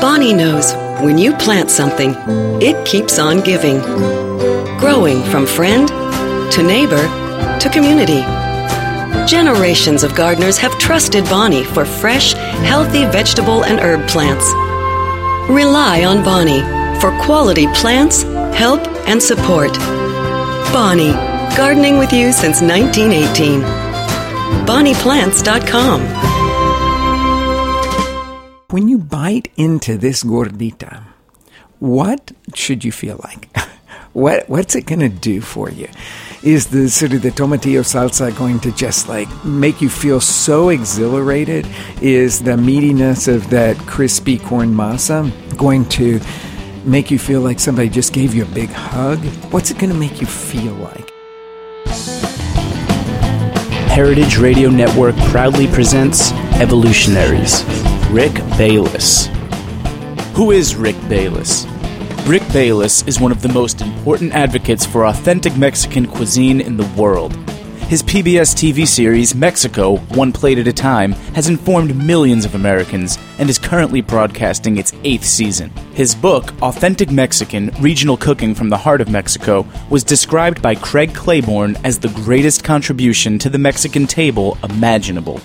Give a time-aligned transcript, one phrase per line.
[0.00, 2.14] Bonnie knows when you plant something,
[2.60, 3.80] it keeps on giving.
[4.78, 5.88] Growing from friend
[6.52, 7.02] to neighbor
[7.58, 8.20] to community.
[9.26, 14.46] Generations of gardeners have trusted Bonnie for fresh, healthy vegetable and herb plants.
[15.50, 16.60] Rely on Bonnie
[17.00, 18.22] for quality plants,
[18.54, 19.72] help, and support.
[20.72, 21.12] Bonnie,
[21.56, 23.62] gardening with you since 1918.
[24.66, 26.35] BonniePlants.com.
[28.76, 31.02] When you bite into this gordita,
[31.78, 33.48] what should you feel like?
[34.12, 35.88] what what's it going to do for you?
[36.42, 40.68] Is the sort of the tomatillo salsa going to just like make you feel so
[40.68, 41.66] exhilarated?
[42.02, 46.20] Is the meatiness of that crispy corn masa going to
[46.84, 49.24] make you feel like somebody just gave you a big hug?
[49.52, 51.10] What's it going to make you feel like?
[53.88, 57.64] Heritage Radio Network proudly presents Evolutionaries.
[58.10, 59.26] Rick Bayless.
[60.34, 61.66] Who is Rick Bayless?
[62.24, 66.86] Rick Bayless is one of the most important advocates for authentic Mexican cuisine in the
[66.96, 67.34] world.
[67.88, 73.18] His PBS TV series, Mexico, One Plate at a Time, has informed millions of Americans
[73.38, 75.70] and is currently broadcasting its eighth season.
[75.92, 81.12] His book, Authentic Mexican Regional Cooking from the Heart of Mexico, was described by Craig
[81.12, 85.40] Claiborne as the greatest contribution to the Mexican table imaginable.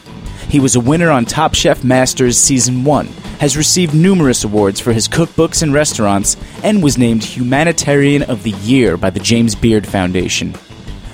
[0.51, 3.07] He was a winner on Top Chef Masters Season 1,
[3.39, 8.51] has received numerous awards for his cookbooks and restaurants, and was named Humanitarian of the
[8.51, 10.53] Year by the James Beard Foundation.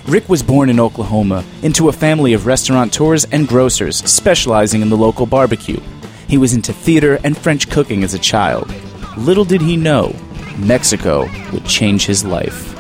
[0.07, 4.97] Rick was born in Oklahoma into a family of restaurateurs and grocers specializing in the
[4.97, 5.79] local barbecue.
[6.27, 8.73] He was into theater and French cooking as a child.
[9.17, 10.15] Little did he know,
[10.57, 12.73] Mexico would change his life.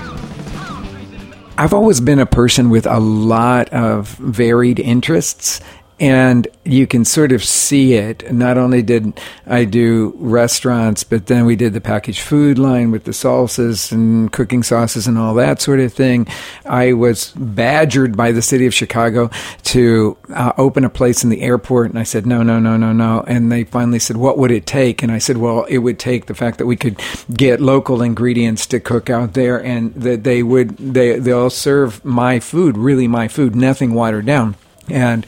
[1.59, 5.59] I've always been a person with a lot of varied interests
[5.99, 8.31] and you can sort of see it.
[8.31, 13.05] Not only did I do restaurants, but then we did the packaged food line with
[13.05, 16.27] the salsas and cooking sauces and all that sort of thing.
[16.65, 19.31] I was badgered by the city of Chicago
[19.63, 22.93] to uh, open a place in the airport, and I said, no, no, no, no,
[22.93, 23.23] no.
[23.27, 25.01] And they finally said, what would it take?
[25.01, 27.01] And I said, well, it would take the fact that we could
[27.33, 32.39] get local ingredients to cook out there, and that they would they they'll serve my
[32.39, 34.55] food, really my food, nothing watered down,
[34.89, 35.25] and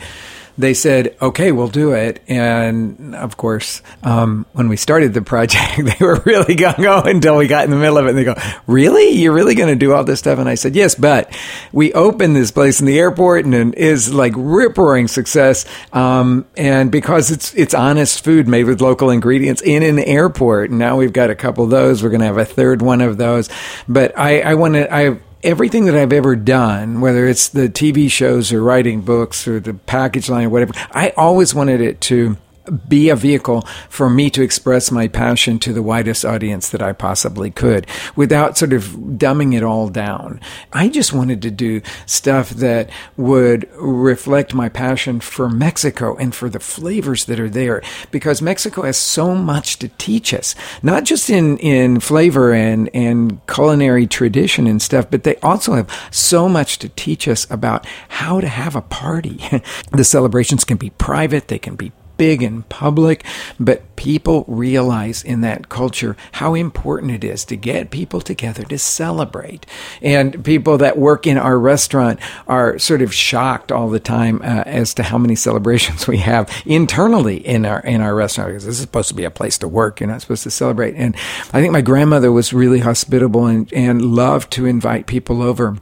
[0.60, 2.22] they said, okay, we'll do it.
[2.28, 7.38] And of course, um, when we started the project, they were really gung ho until
[7.38, 8.10] we got in the middle of it.
[8.10, 8.36] And they go,
[8.68, 9.12] really?
[9.12, 10.38] You're really going to do all this stuff?
[10.38, 11.34] And I said, yes, but
[11.72, 15.66] we opened this place in the airport and it is like rip roaring success.
[15.94, 20.72] Um, and because it's, it's honest food made with local ingredients in an airport.
[20.72, 22.04] And now we've got a couple of those.
[22.04, 23.50] We're going to have a third one of those.
[23.88, 28.10] But I, I want to, I, everything that I've ever done, whether it's the TV
[28.10, 32.38] shows or writing books or the package line or whatever, I always wanted it to
[32.70, 36.94] be a vehicle for me to express my passion to the widest audience that I
[36.94, 40.40] possibly could without sort of dumbing it all down.
[40.74, 46.50] I just wanted to do stuff that would reflect my passion for Mexico and for
[46.50, 47.82] the flavors that are there
[48.12, 53.46] because Mexico has so much to teach us, not just in, in flavor and, and
[53.48, 58.40] culinary tradition and stuff, but they also have so much to teach us about how
[58.40, 59.40] to have a party.
[59.92, 63.24] the celebrations can be private, they can be big and public,
[63.60, 68.78] but people realize in that culture how important it is to get people together to
[68.78, 69.66] celebrate.
[70.02, 74.64] And people that work in our restaurant are sort of shocked all the time uh,
[74.66, 78.76] as to how many celebrations we have internally in our in our restaurant because this
[78.76, 80.02] is supposed to be a place to work.
[80.02, 80.96] You're not supposed to celebrate.
[80.96, 81.16] And
[81.54, 85.78] I think my grandmother was really hospitable and, and loved to invite people over.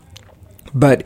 [0.73, 1.03] But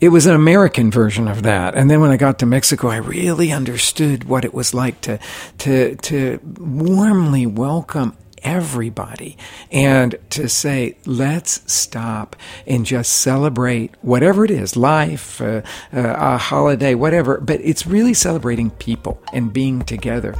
[0.00, 1.74] it was an American version of that.
[1.74, 5.18] And then when I got to Mexico, I really understood what it was like to,
[5.58, 9.36] to, to warmly welcome everybody
[9.70, 12.36] and to say, let's stop
[12.66, 15.62] and just celebrate whatever it is life, uh,
[15.92, 17.38] uh, a holiday, whatever.
[17.38, 20.34] But it's really celebrating people and being together.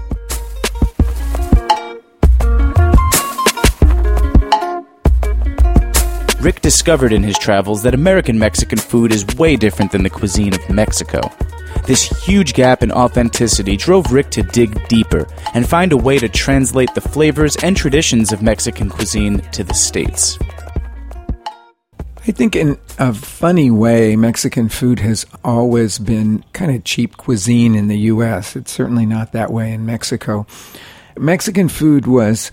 [6.43, 10.53] Rick discovered in his travels that American Mexican food is way different than the cuisine
[10.53, 11.21] of Mexico.
[11.87, 16.29] This huge gap in authenticity drove Rick to dig deeper and find a way to
[16.29, 20.37] translate the flavors and traditions of Mexican cuisine to the States.
[22.27, 27.77] I think, in a funny way, Mexican food has always been kind of cheap cuisine
[27.77, 28.56] in the U.S.
[28.56, 30.44] It's certainly not that way in Mexico.
[31.17, 32.50] Mexican food was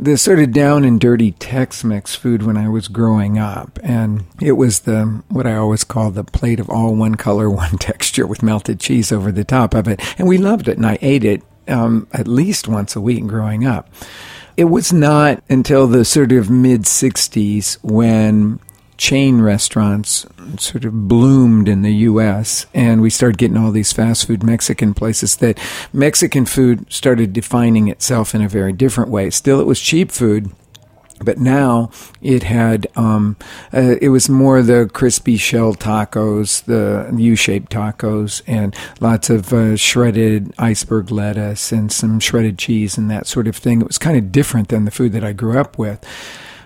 [0.00, 4.52] the sort of down and dirty Tex-Mex food when I was growing up, and it
[4.52, 8.42] was the what I always call the plate of all one color, one texture with
[8.42, 11.42] melted cheese over the top of it, and we loved it, and I ate it
[11.68, 13.92] um, at least once a week growing up.
[14.56, 18.58] It was not until the sort of mid 60s when
[19.00, 20.26] chain restaurants
[20.58, 22.66] sort of bloomed in the U.S.
[22.74, 25.58] and we started getting all these fast food Mexican places that
[25.90, 29.30] Mexican food started defining itself in a very different way.
[29.30, 30.50] Still, it was cheap food.
[31.22, 31.90] But now
[32.22, 33.36] it had, um,
[33.74, 39.76] uh, it was more the crispy shell tacos, the U-shaped tacos, and lots of uh,
[39.76, 43.82] shredded iceberg lettuce and some shredded cheese and that sort of thing.
[43.82, 46.02] It was kind of different than the food that I grew up with.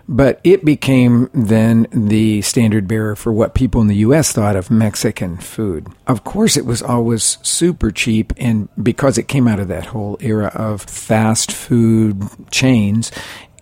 [0.08, 4.32] But it became then the standard bearer for what people in the U.S.
[4.32, 5.86] thought of Mexican food.
[6.06, 10.18] Of course, it was always super cheap, and because it came out of that whole
[10.20, 13.10] era of fast food chains,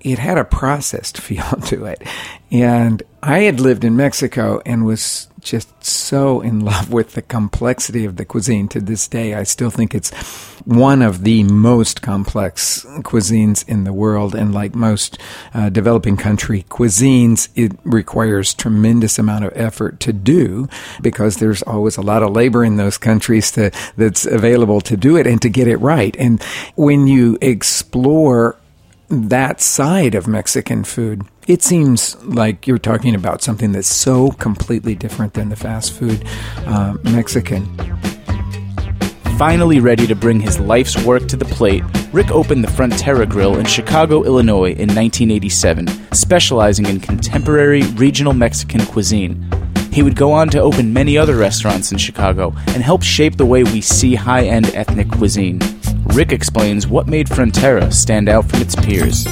[0.01, 2.03] it had a processed feel to it.
[2.51, 8.05] And I had lived in Mexico and was just so in love with the complexity
[8.05, 9.35] of the cuisine to this day.
[9.35, 10.11] I still think it's
[10.65, 14.35] one of the most complex cuisines in the world.
[14.35, 15.19] And like most
[15.53, 20.69] uh, developing country cuisines, it requires tremendous amount of effort to do
[21.01, 25.17] because there's always a lot of labor in those countries to, that's available to do
[25.17, 26.17] it and to get it right.
[26.19, 26.43] And
[26.77, 28.57] when you explore
[29.09, 34.95] that side of Mexican food, it seems like you're talking about something that's so completely
[34.95, 36.25] different than the fast food
[36.67, 37.67] uh, Mexican.
[39.39, 43.59] Finally ready to bring his life's work to the plate, Rick opened the Frontera Grill
[43.59, 49.45] in Chicago, Illinois in 1987, specializing in contemporary regional Mexican cuisine.
[49.91, 53.47] He would go on to open many other restaurants in Chicago and help shape the
[53.47, 55.59] way we see high end ethnic cuisine.
[56.15, 59.27] Rick explains what made Frontera stand out from its peers.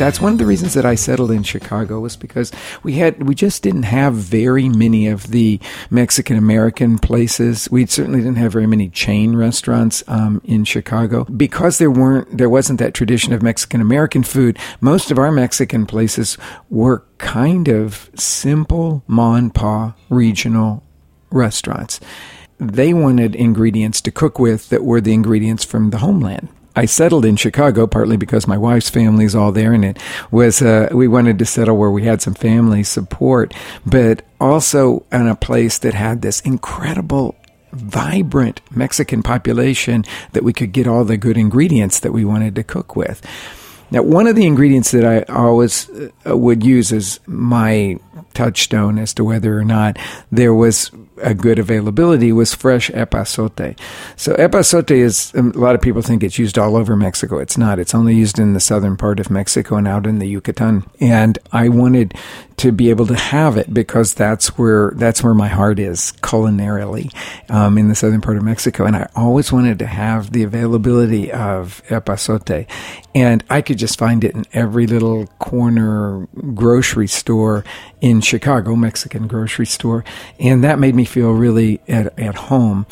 [0.00, 2.50] That's one of the reasons that I settled in Chicago was because
[2.82, 5.60] we had we just didn't have very many of the
[5.90, 7.70] Mexican American places.
[7.70, 12.48] We certainly didn't have very many chain restaurants um, in Chicago because there weren't there
[12.48, 14.58] wasn't that tradition of Mexican American food.
[14.80, 16.38] Most of our Mexican places
[16.70, 19.52] were kind of simple ma and
[20.08, 20.82] regional
[21.30, 22.00] restaurants
[22.58, 26.48] they wanted ingredients to cook with that were the ingredients from the homeland.
[26.76, 29.98] I settled in Chicago partly because my wife's family's all there, and it
[30.30, 33.52] was uh, we wanted to settle where we had some family support,
[33.84, 37.34] but also in a place that had this incredible
[37.72, 42.64] vibrant Mexican population that we could get all the good ingredients that we wanted to
[42.64, 43.24] cook with.
[43.92, 45.90] Now, one of the ingredients that I always
[46.24, 47.98] uh, would use as my
[48.34, 49.98] touchstone as to whether or not
[50.30, 50.90] there was
[51.22, 53.78] a good availability was fresh epazote.
[54.16, 57.38] So epazote is um, a lot of people think it's used all over Mexico.
[57.38, 57.78] It's not.
[57.78, 60.84] It's only used in the southern part of Mexico and out in the Yucatan.
[61.00, 62.14] And I wanted
[62.60, 67.10] to be able to have it because that's where that's where my heart is culinarily
[67.48, 68.84] um, in the southern part of Mexico.
[68.84, 72.66] And I always wanted to have the availability of epazote,
[73.14, 77.64] and I could just find it in every little corner grocery store
[78.02, 80.04] in Chicago, Mexican grocery store,
[80.40, 82.86] and that made me feel really at, at home.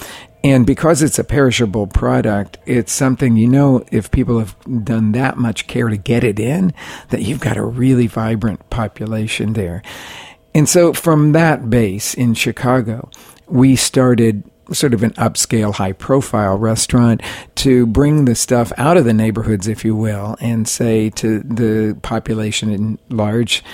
[0.45, 5.37] And because it's a perishable product, it's something you know if people have done that
[5.37, 6.73] much care to get it in,
[7.09, 9.83] that you've got a really vibrant population there.
[10.55, 13.11] And so from that base in Chicago,
[13.49, 17.23] we started sort of an upscale, high profile restaurant
[17.57, 21.99] to bring the stuff out of the neighborhoods, if you will, and say to the
[22.03, 23.65] population in large,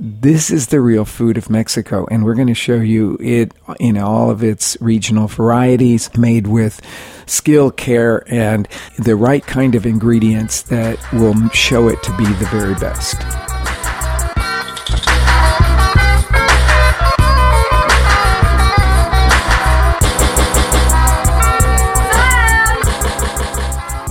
[0.00, 3.98] this is the real food of Mexico, and we're going to show you it in
[3.98, 6.80] all of its regional varieties, made with
[7.26, 12.46] skill, care, and the right kind of ingredients that will show it to be the
[12.46, 13.16] very best.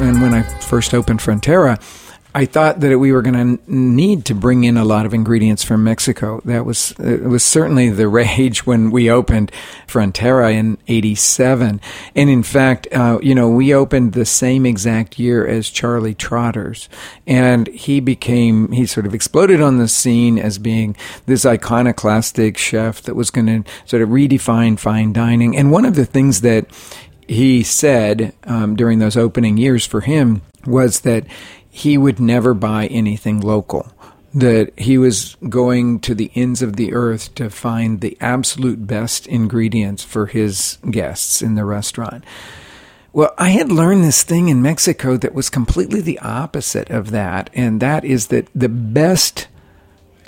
[0.01, 1.81] And when I first opened Frontera,
[2.35, 5.63] I thought that we were going to need to bring in a lot of ingredients
[5.63, 6.41] from Mexico.
[6.45, 9.51] That was it was certainly the rage when we opened
[9.87, 11.81] Frontera in '87,
[12.15, 16.89] and in fact, uh, you know, we opened the same exact year as Charlie Trotters,
[17.25, 23.01] and he became he sort of exploded on the scene as being this iconoclastic chef
[23.03, 25.55] that was going to sort of redefine fine dining.
[25.55, 26.67] And one of the things that
[27.27, 31.25] he said um, during those opening years for him was that
[31.77, 33.93] he would never buy anything local.
[34.33, 39.27] That he was going to the ends of the earth to find the absolute best
[39.27, 42.23] ingredients for his guests in the restaurant.
[43.13, 47.51] Well, I had learned this thing in Mexico that was completely the opposite of that,
[47.53, 49.47] and that is that the best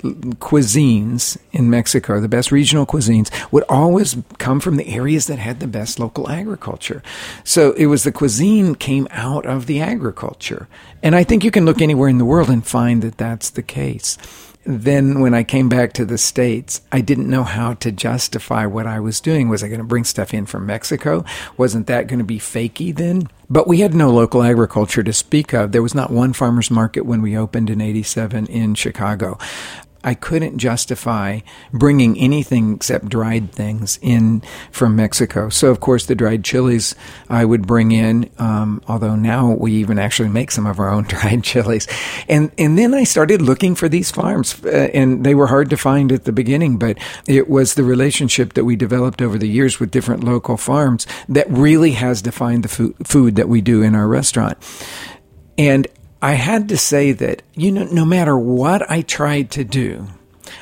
[0.02, 5.60] cuisines in Mexico, the best regional cuisines, would always come from the areas that had
[5.60, 7.02] the best local agriculture.
[7.44, 10.68] So it was the cuisine came out of the agriculture.
[11.02, 13.62] And I think you can look anywhere in the world and find that that's the
[13.62, 14.18] case
[14.64, 18.86] then when I came back to the States, I didn't know how to justify what
[18.86, 19.48] I was doing.
[19.48, 21.24] Was I going to bring stuff in from Mexico?
[21.56, 23.28] Wasn't that going to be fakey then?
[23.48, 25.72] But we had no local agriculture to speak of.
[25.72, 29.38] There was not one farmer's market when we opened in 87 in Chicago.
[30.02, 31.40] I couldn't justify
[31.72, 35.50] bringing anything except dried things in from Mexico.
[35.50, 36.94] So, of course, the dried chilies
[37.28, 41.04] I would bring in, um, although now we even actually make some of our own
[41.08, 41.86] dried chilies.
[42.28, 45.76] And, and then I started looking for these farms, uh, and they were hard to
[45.76, 49.78] find at the beginning, but it was the relationship that we developed over the years
[49.78, 53.94] with different local farms that really has defined the food, food that we do in
[53.94, 54.56] our restaurant.
[55.58, 55.86] And
[56.22, 60.08] I had to say that, you know, no matter what I tried to do,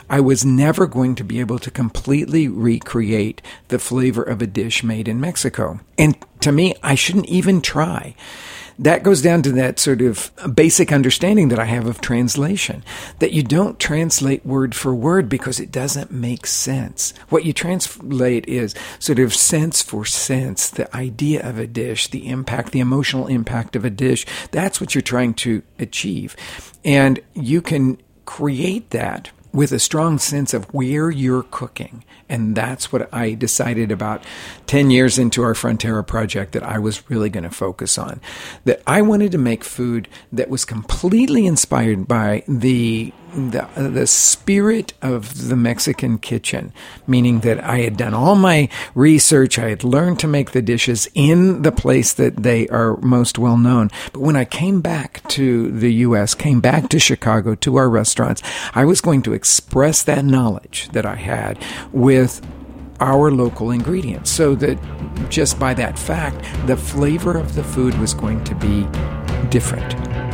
[0.09, 4.85] I was never going to be able to completely recreate the flavor of a dish
[4.85, 5.81] made in Mexico.
[5.97, 8.15] And to me, I shouldn't even try
[8.79, 12.85] that goes down to that sort of basic understanding that I have of translation
[13.19, 17.13] that you don't translate word for word because it doesn't make sense.
[17.29, 22.29] What you translate is sort of sense for sense, the idea of a dish, the
[22.29, 24.25] impact, the emotional impact of a dish.
[24.53, 26.37] That's what you're trying to achieve.
[26.85, 32.05] And you can create that with a strong sense of where you're cooking.
[32.29, 34.23] And that's what I decided about
[34.69, 38.21] 10 years into our Frontera project that I was really going to focus on.
[38.67, 44.95] That I wanted to make food that was completely inspired by the the, the spirit
[45.03, 46.73] of the Mexican kitchen,
[47.07, 51.09] meaning that I had done all my research, I had learned to make the dishes
[51.15, 53.91] in the place that they are most well known.
[54.13, 58.43] But when I came back to the U.S., came back to Chicago, to our restaurants,
[58.75, 62.45] I was going to express that knowledge that I had with
[63.01, 64.79] our local ingredients so that
[65.31, 68.87] just by that fact, the flavor of the food was going to be
[69.51, 70.28] different.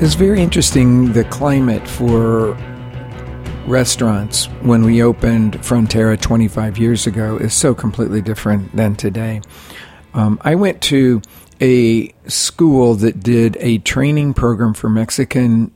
[0.00, 2.54] It's very interesting the climate for
[3.64, 9.40] restaurants when we opened Frontera 25 years ago is so completely different than today.
[10.12, 11.22] Um, I went to
[11.60, 15.70] a school that did a training program for Mexican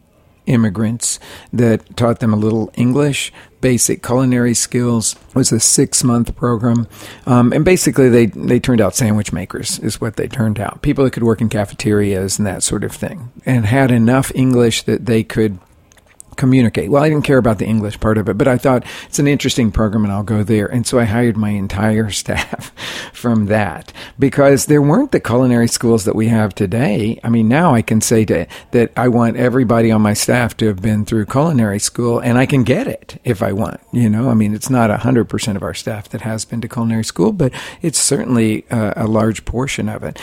[0.47, 1.21] immigrants
[1.53, 5.15] that taught them a little English, basic culinary skills.
[5.29, 6.87] It was a six month program,
[7.27, 10.83] um, and basically they they turned out sandwich makers is what they turned out.
[10.83, 14.83] People that could work in cafeterias and that sort of thing, and had enough English
[14.83, 15.59] that they could
[16.39, 16.91] communicate.
[16.91, 19.27] Well, I didn't care about the English part of it, but I thought it's an
[19.27, 20.67] interesting program and I'll go there.
[20.67, 22.73] And so I hired my entire staff
[23.13, 27.21] from that because there weren't the culinary schools that we have today.
[27.23, 30.67] I mean, now I can say to, that I want everybody on my staff to
[30.67, 33.81] have been through culinary school and I can get it if I want.
[33.93, 37.05] You know, I mean, it's not 100% of our staff that has been to culinary
[37.05, 37.53] school, but
[37.83, 40.19] it's certainly a, a large portion of it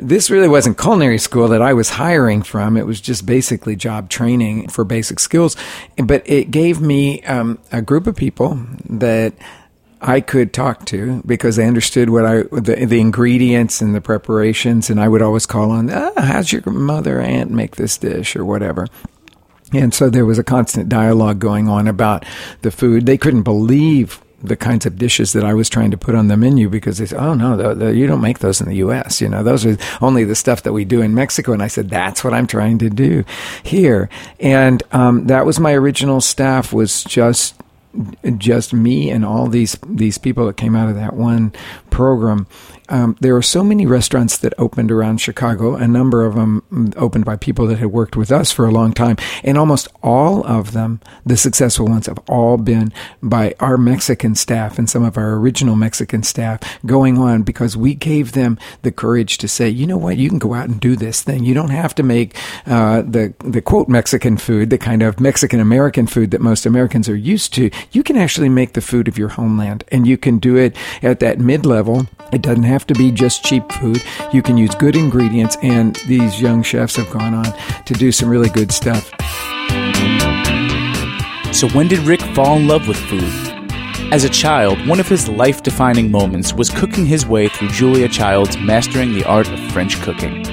[0.00, 2.76] this really wasn't culinary school that I was hiring from.
[2.76, 5.56] It was just basically job training for basic skills.
[5.96, 9.34] But it gave me um, a group of people that
[10.00, 14.90] I could talk to because they understood what I the, the ingredients and the preparations,
[14.90, 18.44] and I would always call on, ah, "How's your mother aunt make this dish?" or
[18.44, 18.86] whatever.
[19.72, 22.24] And so there was a constant dialogue going on about
[22.62, 23.04] the food.
[23.06, 26.36] They couldn't believe the kinds of dishes that I was trying to put on the
[26.36, 29.20] menu because they said, "Oh no, the, the, you don't make those in the U.S.
[29.20, 31.90] You know, those are only the stuff that we do in Mexico." And I said,
[31.90, 33.24] "That's what I'm trying to do
[33.62, 34.08] here."
[34.40, 37.54] And um, that was my original staff was just
[38.36, 41.52] just me and all these these people that came out of that one
[41.98, 42.46] program
[42.88, 45.74] um, there are so many restaurants that opened around Chicago.
[45.74, 48.92] A number of them opened by people that had worked with us for a long
[48.92, 54.34] time, and almost all of them, the successful ones, have all been by our Mexican
[54.34, 58.92] staff and some of our original Mexican staff going on because we gave them the
[58.92, 61.44] courage to say, you know what, you can go out and do this thing.
[61.44, 62.36] You don't have to make
[62.66, 67.08] uh, the the quote Mexican food, the kind of Mexican American food that most Americans
[67.08, 67.70] are used to.
[67.92, 71.20] You can actually make the food of your homeland, and you can do it at
[71.20, 71.87] that mid level.
[72.32, 74.00] It doesn't have have to be just cheap food.
[74.32, 77.52] You can use good ingredients, and these young chefs have gone on
[77.86, 79.10] to do some really good stuff.
[81.52, 83.32] So, when did Rick fall in love with food?
[84.12, 88.08] As a child, one of his life defining moments was cooking his way through Julia
[88.08, 90.46] Child's Mastering the Art of French Cooking.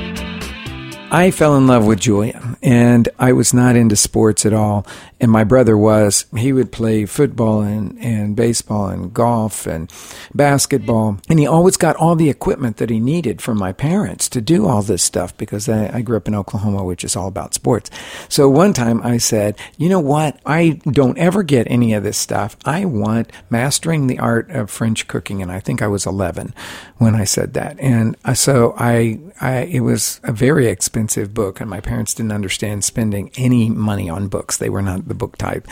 [1.12, 4.88] I fell in love with Julia and I was not into sports at all.
[5.22, 6.26] And my brother was.
[6.36, 9.92] He would play football and, and baseball and golf and
[10.34, 11.20] basketball.
[11.30, 14.68] And he always got all the equipment that he needed from my parents to do
[14.68, 17.92] all this stuff because I, I grew up in Oklahoma, which is all about sports.
[18.30, 20.40] So one time I said, you know what?
[20.44, 22.58] I don't ever get any of this stuff.
[22.66, 25.44] I want mastering the art of French cooking.
[25.44, 26.54] And I think I was 11
[26.98, 27.80] when I said that.
[27.80, 32.32] And uh, so I, I, it was a very expensive book and my parents didn't
[32.32, 34.58] understand spending any money on books.
[34.58, 35.68] They were not the book type.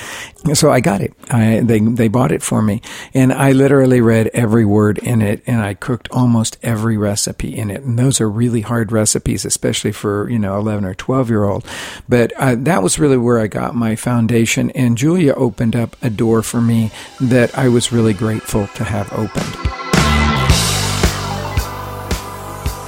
[0.54, 1.13] So I got it.
[1.30, 2.82] I, they, they bought it for me
[3.13, 7.70] and I literally read every word in it and I cooked almost every recipe in
[7.70, 7.84] it.
[7.84, 11.66] And those are really hard recipes, especially for, you know, 11 or 12 year old.
[12.08, 16.10] But uh, that was really where I got my foundation and Julia opened up a
[16.10, 19.74] door for me that I was really grateful to have opened.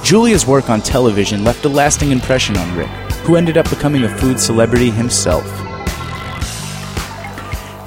[0.06, 2.88] Julia's work on television left a lasting impression on Rick,
[3.26, 5.44] who ended up becoming a food celebrity himself.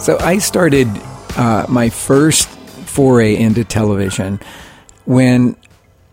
[0.01, 0.87] So I started
[1.37, 4.41] uh, my first foray into television
[5.05, 5.55] when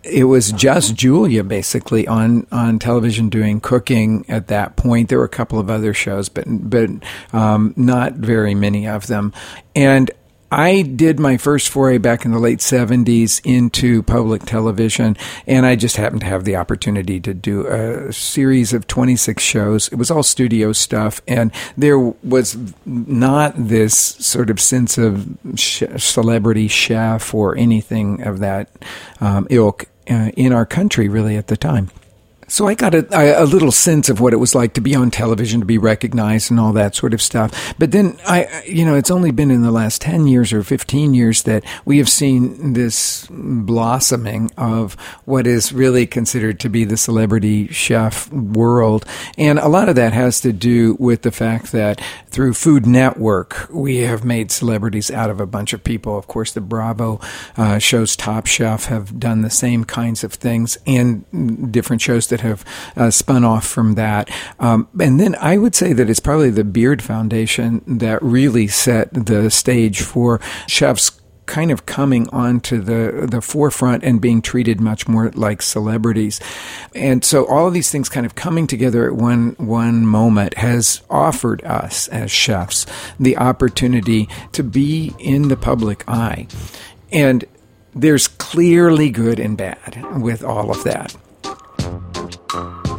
[0.05, 5.09] it was just Julia basically on on television doing cooking at that point.
[5.09, 6.91] There were a couple of other shows, but but
[7.33, 9.33] um, not very many of them.
[9.75, 10.09] And
[10.51, 15.75] I did my first foray back in the late 70s into public television, and I
[15.77, 19.89] just happened to have the opportunity to do a series of 26 shows.
[19.89, 26.69] It was all studio stuff, and there was not this sort of sense of celebrity
[26.69, 28.71] chef or anything of that
[29.21, 31.91] um, ilk uh, in our country, really, at the time.
[32.49, 35.11] So I got a, a, little sense of what it was like to be on
[35.11, 37.75] television, to be recognized, and all that sort of stuff.
[37.77, 41.13] But then I, you know, it's only been in the last ten years or fifteen
[41.13, 46.97] years that we have seen this blossoming of what is really considered to be the
[46.97, 49.05] celebrity chef world,
[49.37, 53.67] and a lot of that has to do with the fact that through Food Network
[53.71, 56.17] we have made celebrities out of a bunch of people.
[56.17, 57.21] Of course, the Bravo
[57.57, 62.36] uh, shows Top Chef have done the same kinds of things, and different shows that
[62.37, 62.65] that have
[62.97, 64.31] uh, spun off from that.
[64.61, 69.13] Um, and then I would say that it's probably the Beard Foundation that really set
[69.13, 75.07] the stage for chefs kind of coming onto the the forefront and being treated much
[75.07, 76.41] more like celebrities.
[76.95, 81.03] And so all of these things kind of coming together at one one moment has
[81.09, 82.85] offered us as chefs
[83.21, 86.49] the opportunity to be in the public eye.
[87.13, 87.45] And
[87.95, 91.17] there's clearly good and bad with all of that.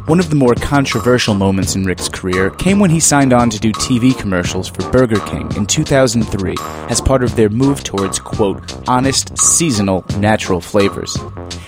[0.07, 3.59] One of the more controversial moments in Rick's career came when he signed on to
[3.59, 6.55] do TV commercials for Burger King in 2003
[6.89, 11.17] as part of their move towards, quote, honest, seasonal, natural flavors.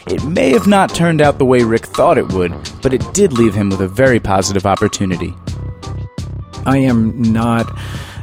[0.07, 3.33] It may have not turned out the way Rick thought it would, but it did
[3.33, 5.33] leave him with a very positive opportunity.
[6.65, 7.71] I am not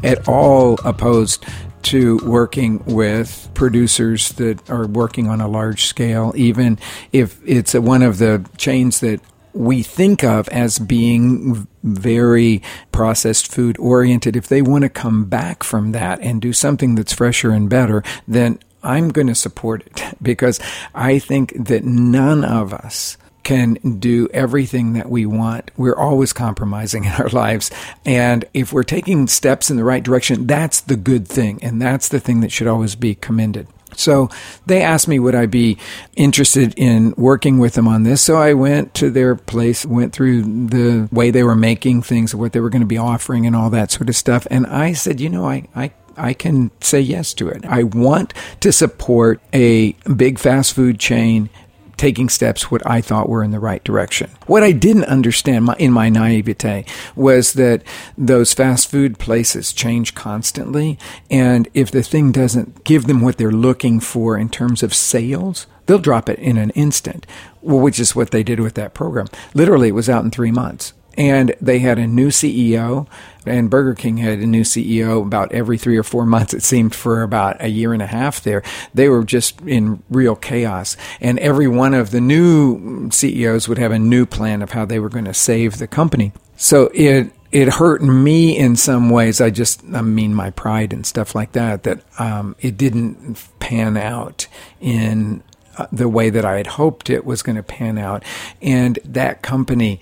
[0.05, 1.45] at all opposed
[1.83, 6.79] to working with producers that are working on a large scale, even
[7.13, 9.21] if it's one of the chains that
[9.57, 15.63] we think of as being very processed food oriented, if they want to come back
[15.63, 20.03] from that and do something that's fresher and better, then I'm going to support it
[20.23, 20.61] because
[20.95, 25.71] I think that none of us can do everything that we want.
[25.77, 27.71] We're always compromising in our lives.
[28.05, 31.61] And if we're taking steps in the right direction, that's the good thing.
[31.63, 33.69] And that's the thing that should always be commended.
[33.99, 34.29] So
[34.67, 35.79] they asked me would I be
[36.15, 38.23] interested in working with them on this.
[38.23, 42.53] So I went to their place, went through the way they were making things, what
[42.53, 44.47] they were going to be offering, and all that sort of stuff.
[44.51, 47.65] And I said, you know, I, I I can say yes to it.
[47.67, 51.51] I want to support a big fast food chain
[51.97, 54.31] taking steps what I thought were in the right direction.
[54.47, 57.83] What I didn't understand in my naivete was that
[58.19, 60.99] those fast food places change constantly.
[61.31, 65.67] And if the thing doesn't give them what they're looking for in terms of sales,
[65.87, 67.27] they'll drop it in an instant,
[67.63, 69.27] which is what they did with that program.
[69.55, 73.07] Literally, it was out in three months and they had a new CEO.
[73.45, 76.95] And Burger King had a new CEO about every three or four months, it seemed,
[76.95, 78.63] for about a year and a half there.
[78.93, 80.97] They were just in real chaos.
[81.21, 84.99] And every one of the new CEOs would have a new plan of how they
[84.99, 86.33] were going to save the company.
[86.57, 89.41] So it it hurt me in some ways.
[89.41, 93.97] I just, I mean, my pride and stuff like that, that um, it didn't pan
[93.97, 94.47] out
[94.81, 95.43] in
[95.79, 98.25] uh, the way that I had hoped it was going to pan out.
[98.61, 100.01] And that company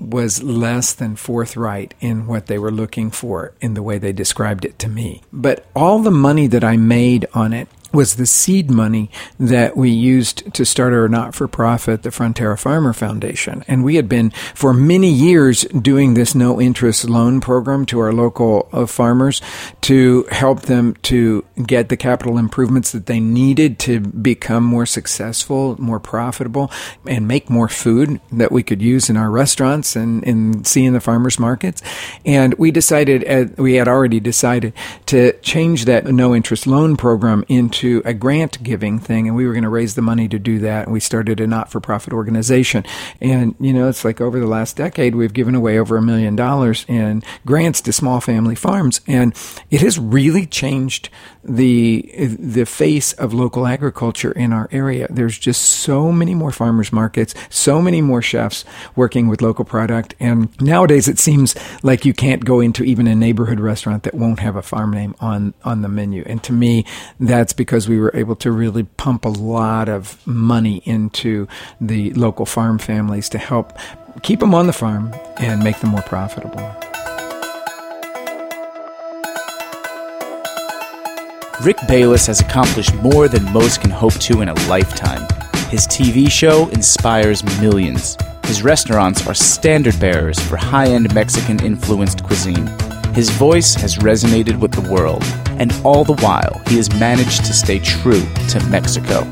[0.00, 4.64] was less than forthright in what they were looking for in the way they described
[4.64, 5.22] it to me.
[5.32, 9.90] But all the money that I made on it was the seed money that we
[9.90, 13.64] used to start our not for profit, the Frontera Farmer Foundation.
[13.66, 18.12] And we had been for many years doing this no interest loan program to our
[18.12, 19.40] local uh, farmers
[19.80, 25.80] to help them to get the capital improvements that they needed to become more successful,
[25.80, 26.70] more profitable,
[27.06, 30.92] and make more food that we could use in our restaurants and, and see in
[30.92, 31.80] the farmers markets.
[32.26, 34.74] And we decided, uh, we had already decided
[35.06, 39.52] to change that no interest loan program into a grant giving thing, and we were
[39.52, 40.84] going to raise the money to do that.
[40.84, 42.84] And we started a not for profit organization.
[43.20, 46.36] And, you know, it's like over the last decade, we've given away over a million
[46.36, 49.00] dollars in grants to small family farms.
[49.06, 49.34] And
[49.70, 51.10] it has really changed
[51.46, 55.06] the the face of local agriculture in our area.
[55.08, 58.64] There's just so many more farmers markets, so many more chefs
[58.96, 63.14] working with local product, and nowadays it seems like you can't go into even a
[63.14, 66.24] neighborhood restaurant that won't have a farm name on on the menu.
[66.26, 66.84] And to me,
[67.20, 71.46] that's because we were able to really pump a lot of money into
[71.80, 73.78] the local farm families to help
[74.22, 76.60] keep them on the farm and make them more profitable.
[81.62, 85.22] Rick Bayless has accomplished more than most can hope to in a lifetime.
[85.70, 88.16] His TV show inspires millions.
[88.44, 92.66] His restaurants are standard bearers for high end Mexican influenced cuisine.
[93.16, 95.22] His voice has resonated with the world,
[95.58, 99.22] and all the while, he has managed to stay true to Mexico.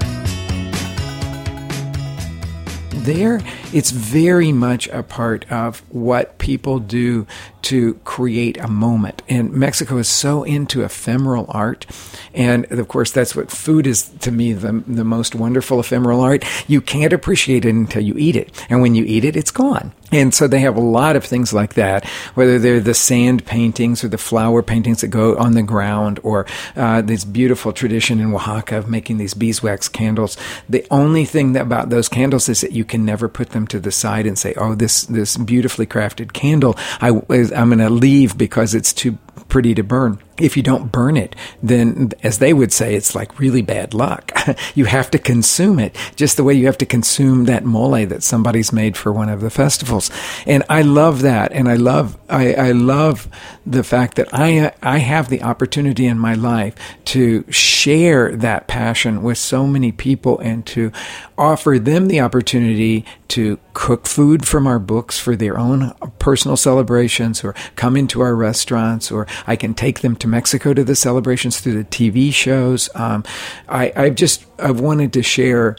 [3.05, 3.43] There,
[3.75, 7.27] it's very much a part of what people do
[7.63, 9.23] to create a moment.
[9.29, 11.85] And Mexico is so into ephemeral art.
[12.33, 16.45] And of course, that's what food is to me the, the most wonderful ephemeral art.
[16.69, 18.53] You can't appreciate it until you eat it.
[18.71, 19.93] And when you eat it, it's gone.
[20.13, 24.05] And so they have a lot of things like that, whether they're the sand paintings
[24.05, 28.33] or the flower paintings that go on the ground, or uh, this beautiful tradition in
[28.33, 30.37] Oaxaca of making these beeswax candles.
[30.69, 33.93] The only thing about those candles is that you can never put them to the
[33.93, 38.75] side and say, "Oh, this this beautifully crafted candle, I, I'm going to leave because
[38.75, 42.95] it's too pretty to burn." if you don't burn it, then as they would say,
[42.95, 44.33] it's like really bad luck.
[44.75, 48.23] you have to consume it just the way you have to consume that mole that
[48.23, 50.11] somebody's made for one of the festivals.
[50.47, 51.53] And I love that.
[51.53, 53.29] And I love, I, I love
[53.65, 56.75] the fact that I, I have the opportunity in my life
[57.07, 60.91] to share that passion with so many people and to
[61.39, 67.43] offer them the opportunity to cook food from our books for their own personal celebrations
[67.43, 71.61] or come into our restaurants or I can take them to Mexico to the celebrations
[71.61, 72.89] through the TV shows.
[72.95, 73.25] Um,
[73.69, 75.77] I, I've just I've wanted to share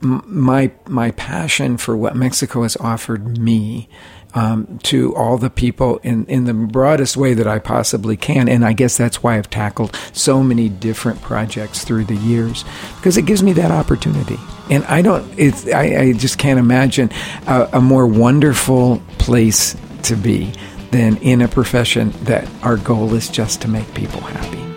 [0.00, 3.88] my my passion for what Mexico has offered me
[4.34, 8.48] um, to all the people in, in the broadest way that I possibly can.
[8.48, 12.64] And I guess that's why I've tackled so many different projects through the years
[12.96, 14.38] because it gives me that opportunity.
[14.70, 17.10] And I don't, it's, I, I just can't imagine
[17.46, 20.52] a, a more wonderful place to be
[20.90, 24.67] than in a profession that our goal is just to make people happy.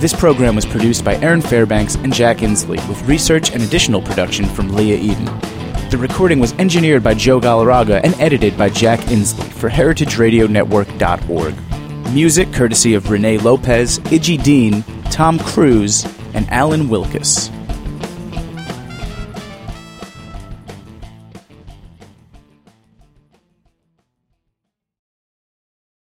[0.00, 4.46] This program was produced by Aaron Fairbanks and Jack Insley, with research and additional production
[4.46, 5.26] from Leah Eden.
[5.90, 12.14] The recording was engineered by Joe Galarraga and edited by Jack Insley for heritageradionetwork.org.
[12.14, 17.50] Music courtesy of Renee Lopez, Iggy Dean, Tom Cruise, and Alan Wilkes.